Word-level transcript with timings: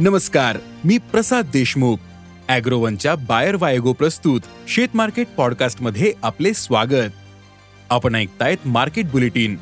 नमस्कार 0.00 0.56
मी 0.84 0.98
प्रसाद 0.98 1.44
देशमुख. 1.52 1.96
अॅग्रोवनच्या 2.48 3.14
बायर 3.14 3.56
वायगो 3.60 3.92
प्रस्तुत 3.92 4.40
शेत 4.68 4.88
मार्केट 4.94 5.26
पॉडकास्टमध्ये 5.36 6.12
आपले 6.22 6.54
स्वागत. 6.54 7.10
आपण 7.90 8.14
ऐकतायत 8.14 8.66
मार्केट 8.66 9.10
बुलेटिन. 9.10 9.56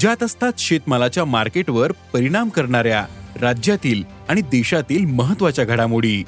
ज्यात 0.00 0.22
असतात 0.22 0.52
शेतमालाच्या 0.58 1.24
मार्केटवर 1.24 1.92
परिणाम 1.92 2.48
करणाऱ्या 2.48 3.06
राज्यातील 3.40 4.02
आणि 4.28 4.40
देशातील 4.40 5.04
महत्त्वाच्या 5.04 5.64
घडामोडी. 5.64 6.24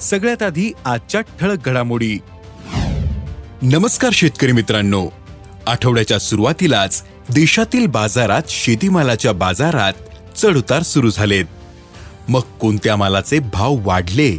सगळ्यात 0.00 0.42
आधी 0.42 0.72
आजच्या 0.84 1.20
ठळक 1.20 1.68
घडामोडी. 1.68 2.18
नमस्कार 3.62 4.10
शेतकरी 4.12 4.52
मित्रांनो. 4.52 5.08
आठवड्याच्या 5.66 6.18
सुरुवातीलाच 6.18 7.04
देशातील 7.34 7.86
बाजारात 7.86 8.42
शेतीमालाच्या 8.48 9.32
बाजारात 9.32 9.92
चढउतार 10.36 10.82
सुरू 10.82 11.10
झालेत. 11.10 11.44
मग 12.28 12.40
कोणत्या 12.40 12.96
मालाचे 12.96 13.38
भाव 13.38 13.76
वाढले 13.80 14.38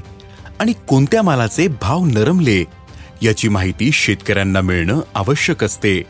आणि 0.60 0.74
कोणत्या 0.88 1.22
मालाचे 1.22 1.68
भाव 1.68 2.06
नरमले 2.06 2.64
याची 3.22 3.48
माहिती 3.48 3.92
शेतकऱ्यांना 3.92 4.62
मिळणं 4.62 5.00
आवश्यक 5.14 5.64
असते. 5.64 6.02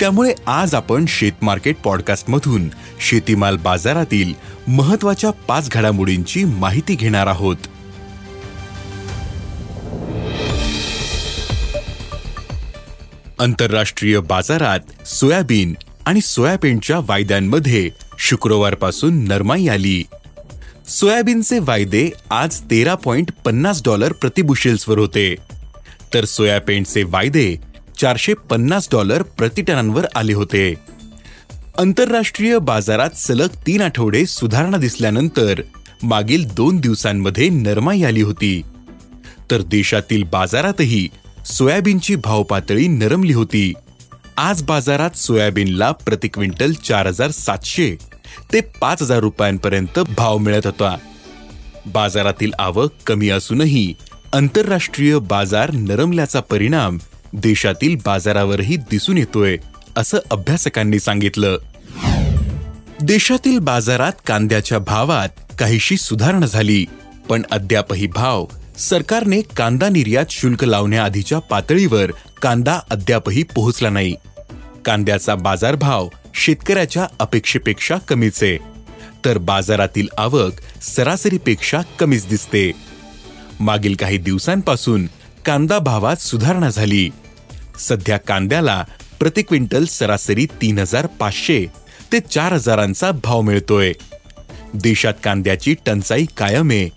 त्यामुळे 0.00 0.34
आज 0.46 0.74
आपण 0.74 1.04
शेतमार्केट 1.08 1.76
पॉडकास्टमधून 1.84 2.68
शेतीमाल 3.08 3.56
बाजारातील 3.56 4.34
महत्त्वाच्या 4.68 5.30
पाच 5.30 5.70
घडामोडींची 5.70 6.44
माहिती 6.44 6.94
घेणार 6.94 7.26
आहोत. 7.26 7.56
आंतरराष्ट्रीय 13.40 14.18
बाजारात 14.18 15.08
सोयाबीन 15.08 15.74
आणि 16.06 16.20
सोयाबीनच्या 16.20 16.98
वायद्यांमध्ये 16.98 17.90
शुक्रवारपासून 18.18 19.24
नरमाई 19.24 19.68
आली. 19.68 20.04
सोयाबीनचे 20.88 21.58
वायदे 21.58 22.10
आज 22.30 22.60
तेरा 22.60 22.94
पॉइंट 22.94 23.30
पन्नास 23.44 23.82
डॉलर 23.84 24.12
प्रतिबुशेल्सवर 24.12 24.98
होते. 24.98 25.34
तर 26.14 26.24
सोयाबीनचे 26.24 27.02
वायदे 27.02 27.56
चारशे 27.98 28.34
पन्नास 28.34 28.88
डॉलर 28.92 29.22
प्रतिटनांवर 29.22 30.06
आले 30.14 30.32
होते. 30.32 30.74
आंतरराष्ट्रीय 31.78 32.58
बाजारात 32.58 33.10
सलग 33.10 33.48
तीन 33.66 33.80
आठवडे 33.80 34.26
सुधारणा 34.26 34.76
दिसल्यानंतर 34.76 35.62
मागील 36.02 36.44
दोन 36.44 36.76
दिवसांमध्ये 36.76 37.48
नरमाई 37.48 38.02
आली 38.02 38.22
होती. 38.22 38.62
तर 39.50 39.62
देशातील 39.62 40.22
बाजारातही 40.22 41.08
सोयाबीनची 41.46 42.16
भावपातळी 42.16 42.88
नरमली 42.88 43.32
होती. 43.32 43.72
आज 44.36 44.62
बाजारात 44.62 45.10
सोयाबीनला 45.10 45.92
प्रति 45.92 46.28
क्विंटल 46.28 46.72
चार 46.72 47.06
हजार 47.06 47.30
सातशे 47.30 47.96
ते 48.52 48.60
पाच 48.60 49.02
हजार 49.02 49.18
रुपयांपर्यंत 49.18 49.98
भाव 49.98 50.38
मिळत 50.38 50.66
होता. 50.66 50.96
बाजारातील 51.86 52.50
आवक 52.58 52.92
कमी 53.06 53.28
असूनही 53.30 53.94
आंतरराष्ट्रीय 54.32 55.18
बाजार 55.18 55.70
नरमल्याचा 55.70 56.40
परिणाम 56.40 56.98
देशातील 57.32 57.96
बाजारावरही 58.06 58.76
दिसून 58.76 59.18
येतोय 59.18 59.56
असं 59.96 60.18
अभ्यासकांनी 60.30 61.00
सांगितलं. 61.00 61.56
देशातील 63.02 63.58
बाजारात 63.58 64.12
कांद्याच्या 64.26 64.78
भावात 64.78 65.28
काहीशी 65.58 65.96
सुधारणा 65.96 66.46
झाली 66.46 66.84
पण 67.28 67.42
अद्यापही 67.50 68.06
भाव 68.06 68.46
सरकारने 68.78 69.40
कांदा 69.40 69.88
निर्यात 69.88 70.26
शुल्क 70.30 70.64
लावण्याआधीच्या 70.64 71.38
पातळीवर 71.38 72.10
कांदा 72.42 72.78
अद्यापही 72.90 73.42
पोहोचला 73.42 73.90
नाही. 73.90 74.14
कांद्याचा 74.84 75.34
बाजारभाव 75.34 76.08
शेतकऱ्याच्या 76.34 77.06
अपेक्षेपेक्षा 77.18 77.96
कमीच. 77.96 78.42
आहे 78.42 78.58
तर 79.24 79.38
बाजारातील 79.38 80.08
आवक 80.18 80.82
सरासरीपेक्षा 80.82 81.80
कमीच 81.98 82.28
दिसते. 82.28 82.72
मागील 83.60 83.94
काही 83.94 84.18
दिवसांपासून 84.18 85.06
कांदा 85.46 85.78
भावात 85.78 86.16
सुधारणा 86.16 86.70
झाली. 86.70 87.10
सध्या 87.78 88.16
कांद्याला 88.16 88.84
प्रति 89.20 89.42
क्विंटल 89.42 89.84
सरासरी 89.84 90.46
तीन 90.46 90.78
हजार 90.78 91.06
पाचशे 91.06 91.66
ते 92.12 92.20
चार 92.20 92.52
हजारांचा 92.52 93.10
भाव 93.10 93.40
मिळतोय. 93.40 93.92
देशात 94.74 95.14
कांद्याची 95.24 95.74
टंचाई 95.86 96.26
कायम 96.36 96.70
आहे. 96.70 96.88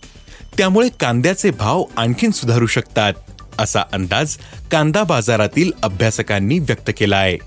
त्यामुळे 0.58 0.90
कांद्याचे 1.00 1.52
भाव 1.52 1.84
आणखीन 1.98 2.32
सुधारू 2.32 2.66
शकतात 2.66 3.14
असा 3.60 3.82
अंदाज 3.92 4.38
कांदा 4.72 5.04
बाजारातील 5.04 5.72
अभ्यासकांनी 5.84 6.60
व्यक्त 6.60 6.92
केला 6.98 7.18
आहे 7.18 7.38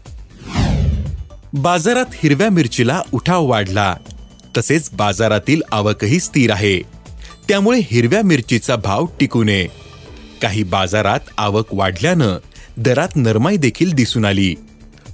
बाजारात 1.54 2.06
हिरव्या 2.14 2.50
मिरचीला 2.50 3.02
उठाव 3.12 3.44
वाढला. 3.44 3.96
तसेच 4.56 4.90
बाजारातील 4.92 5.62
आवकही 5.72 6.20
स्थिर 6.20 6.50
आहे. 6.50 6.80
त्यामुळे 7.48 7.80
हिरव्या 7.90 8.22
मिरचीचा 8.22 8.76
भाव 8.76 9.06
टिकू 9.20 9.44
नये. 9.44 9.66
काही 10.42 10.62
बाजारात 10.62 11.20
आवक 11.38 11.66
वाढल्यानं 11.72 12.36
दरात 12.76 13.08
नरमाई 13.16 13.56
देखील 13.56 13.92
दिसून 13.92 14.24
आली. 14.24 14.54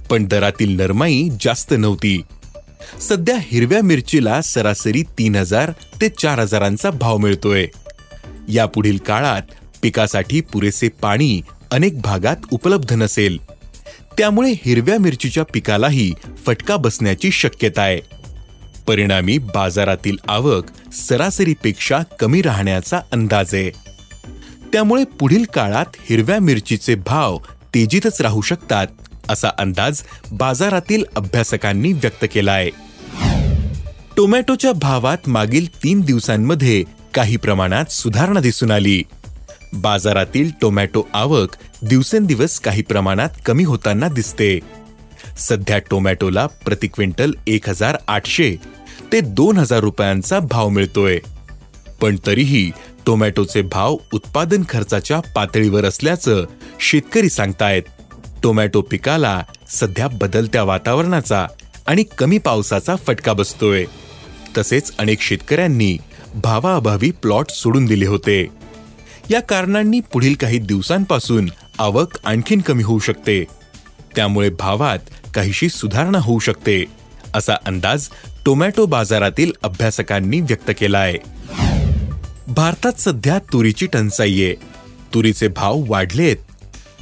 पण 0.09 0.25
दरातील 0.25 0.75
नरमाई 0.75 1.29
जास्त 1.41 1.73
नव्हती. 1.77 2.21
सध्या 3.01 3.35
हिरव्या 3.41 3.83
मिरचीला 3.83 4.41
सरासरी 4.41 5.01
तीन 5.01 5.35
हजार 5.35 5.71
ते 6.01 6.09
चार 6.09 6.39
हजारांचा 6.39 6.89
भाव 6.89 7.17
मिळतोय. 7.17 7.67
यापुढील 8.49 8.97
काळात 8.97 9.41
पिकासाठी 9.81 10.41
पुरेसे 10.41 10.87
पाणी 10.87 11.41
अनेक 11.71 12.01
भागात 12.01 12.35
उपलब्ध 12.51 12.93
नसेल. 12.93 13.54
त्यामुळे 14.17 14.51
हिरव्या 14.51 14.99
मिरचीच्या 14.99 15.43
पिकालाही 15.43 16.13
फटका 16.45 16.77
बसण्याची 16.77 17.31
शक्यता 17.31 17.81
आहे. 17.81 17.99
परिणामी 18.87 19.37
बाजारातील 19.37 20.17
आवक 20.27 20.93
सरासरीपेक्षा 20.93 21.99
कमी 22.19 22.41
राहण्याचा 22.41 22.99
अंदाज 23.11 23.53
आहे. 23.53 23.69
त्यामुळे 24.73 25.03
पुढील 25.03 25.43
काळात 25.43 25.85
हिरव्या 26.09 26.39
मिरचीचे 26.39 26.95
भाव 26.95 27.37
तेजीतच 27.75 28.21
राहू 28.21 28.41
शकतात 28.41 28.87
असा 29.29 29.49
अंदाज 29.57 30.01
बाजारातील 30.31 31.03
अभ्यासकांनी 31.15 31.93
व्यक्त 31.93 32.25
केला 32.33 32.51
आहे. 32.51 32.69
टोमॅटोच्या 34.17 34.71
भावात 34.71 35.29
मागील 35.29 35.83
तीन 35.83 36.01
दिवसांमध्ये 36.01 36.83
काही 37.13 37.37
प्रमाणात 37.37 37.85
सुधारणा 37.91 38.39
दिसून 38.39 38.71
आली. 38.71 39.03
बाजारातील 39.73 40.51
टोमॅटो 40.61 41.07
आवक 41.13 41.55
दिवसेंदिवस 41.81 42.59
काही 42.59 42.81
प्रमाणात 42.81 43.29
कमी 43.45 43.63
होताना 43.63 44.07
दिसते. 44.07 44.59
सध्या 45.37 45.79
टोमॅटोला 45.79 46.45
प्रति 46.45 46.87
क्विंटल 46.87 47.31
एक 47.47 47.69
हजार 47.69 47.97
आठशे 48.07 48.55
ते 49.11 49.21
दोन 49.21 49.57
हजार 49.57 49.79
रुपयांचा 49.79 50.39
भाव 50.39 50.69
मिळतोय. 50.69 51.19
पण 52.01 52.15
तरीही 52.25 52.71
टोमॅटोचे 53.05 53.61
भाव 53.61 53.97
उत्पादन 54.13 54.63
खर्चाच्या 54.69 55.19
पातळीवर 55.19 55.85
असल्याचं 55.85 56.45
शेतकरी 56.79 57.29
सांगतायत. 57.29 57.83
टोमॅटो 58.43 58.81
पिकाला 58.81 59.43
सध्या 59.69 60.07
बदलत्या 60.07 60.63
वातावरणाचा 60.63 61.47
आणि 61.87 62.03
कमी 62.17 62.37
पावसाचा 62.37 62.95
फटका 62.95 63.33
बसतोय. 63.33 63.85
तसेच 64.57 64.91
अनेक 64.97 65.21
शेतकऱ्यांनी 65.21 65.97
भावाअभावी 66.35 67.11
प्लॉट 67.11 67.49
सोडून 67.49 67.85
दिले 67.85 68.05
होते. 68.05 68.47
या 69.29 69.39
कारणांनी 69.41 69.99
पुढील 69.99 70.33
काही 70.33 70.59
दिवसांपासून 70.59 71.49
आवक 71.79 72.07
आणखीन 72.25 72.61
कमी 72.61 72.83
होऊ 72.83 72.99
शकते. 72.99 73.45
त्यामुळे 74.15 74.49
भावात 74.49 74.99
काहीशी 75.33 75.69
सुधारणा 75.69 76.17
होऊ 76.17 76.39
शकते 76.39 76.85
असा 77.33 77.53
अंदाज 77.65 78.07
टोमॅटो 78.45 78.85
बाजारातील 78.85 79.51
अभ्यासकांनी 79.63 80.41
व्यक्त 80.41 80.71
केलाय. 80.79 81.13
भारतात 82.47 82.93
सध्या 82.99 83.39
तुरीची 83.39 83.87
टंचाई 83.87 84.43
आहे. 84.43 84.55
तुरीचे 85.13 85.47
भाव 85.47 85.83
वाढलेत. 85.87 86.37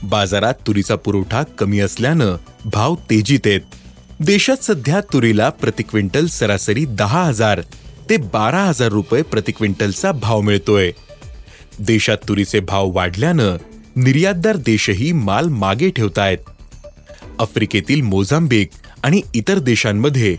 बाजारात 0.04 0.54
तुरीचा 0.68 0.96
पुरवठा 0.96 1.44
कमी 1.44 1.80
असल्यानं 1.80 2.36
भाव 2.66 2.96
तेजीत 2.96 3.40
आहेत. 3.46 3.62
देशात 4.20 4.64
सध्या 4.64 5.02
तुरीला 5.02 5.50
प्रति 5.50 5.84
क्विंटल 5.84 6.28
सरासरी 6.28 6.86
दहा 6.86 7.24
हजार 7.24 7.62
ते 8.10 8.18
बारा 8.18 8.64
हजार 8.64 8.90
रुपये 8.90 9.22
प्रति 9.22 9.52
क्विंटलचा 9.52 10.12
भाव 10.12 10.42
मिळतोय. 10.42 10.92
देशात 11.80 12.18
तुरीचे 12.30 12.60
भाव 12.60 12.90
वाढल्यानं 12.90 13.58
निर्यातदार 13.96 14.56
देशही 14.56 15.12
माल 15.12 15.48
मागे 15.48 15.90
ठेवतायत. 15.90 16.38
आफ्रिकेतील 17.40 18.02
मोझांबिक 18.02 18.70
आणि 19.04 19.22
इतर 19.34 19.60
देशांमध्ये 19.60 20.36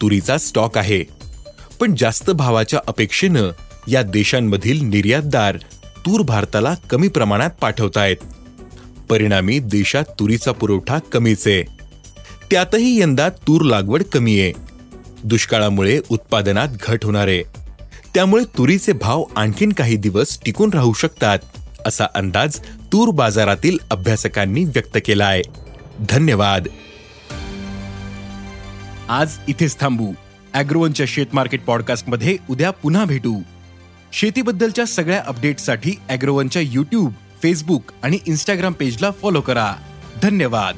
तुरीचा 0.00 0.38
स्टॉक 0.38 0.78
आहे. 0.78 1.04
पण 1.80 1.94
जास्त 1.98 2.30
भावाच्या 2.30 2.80
अपेक्षेनं 2.86 3.50
या 3.88 4.02
देशांमधील 4.02 4.84
निर्यातदार 4.84 5.56
तूर 6.06 6.22
भारताला 6.22 6.74
कमी 6.90 7.08
प्रमाणात 7.08 7.50
पाठवतायत. 7.60 8.16
परिणामी 9.08 9.58
देशात 9.58 10.04
तुरीचा 10.20 10.52
पुरवठा 10.52 10.98
कमीच. 10.98 11.46
आहे 11.46 11.62
त्यातही 12.50 13.00
यंदा 13.00 13.28
तूर 13.28 13.62
लागवड 13.62 14.02
कमी 14.02 14.40
आहे 14.40 14.52
दुष्काळामुळे 15.24 16.00
उत्पादनात 16.08 16.68
घट 16.82 17.04
होणार. 17.04 17.28
आहे 17.28 17.61
त्यामुळे 18.14 18.44
तुरीचे 18.44 18.92
भाव 18.92 19.24
आणखीन 19.36 19.72
काही 19.72 19.96
दिवस 19.96 20.38
टिकून 20.44 20.70
राहू 20.74 20.92
शकतात 20.92 21.38
असा 21.86 22.04
अंदाज 22.14 22.58
तूर 22.92 23.10
बाजारातील 23.10 23.78
अभ्यासकांनी 23.90 24.64
व्यक्त 24.64 24.98
केला 25.06 25.24
आहे 25.24 25.42
धन्यवाद. 26.10 26.68
आज 29.08 29.36
इथेच 29.48 29.80
थांबू. 29.80 30.12
अॅग्रोवनच्या 30.52 31.06
शेत 31.08 31.26
मार्केट 31.32 31.64
पॉडकास्टमध्ये 31.64 32.36
उद्या 32.50 32.70
पुन्हा 32.70 33.04
भेटू. 33.04 33.40
शेतीबद्दलच्या 34.12 34.84
सगळ्या 34.84 35.22
अपडेट्ससाठी 35.26 35.94
अॅग्रोवनच्या 36.08 36.62
युट्यूब 36.62 37.12
फेसबुक 37.42 37.82
आणि 38.02 38.18
इन्स्टाग्राम 38.26 38.72
पेजला 38.72 39.10
फॉलो 39.10 39.40
करा. 39.40 39.74
धन्यवाद. 40.22 40.76